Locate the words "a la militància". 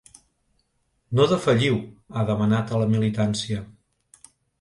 2.73-3.61